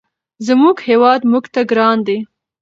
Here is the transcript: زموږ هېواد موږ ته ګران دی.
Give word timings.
زموږ 0.47 0.77
هېواد 0.89 1.21
موږ 1.31 1.45
ته 1.53 1.61
ګران 1.71 1.97
دی. 2.07 2.17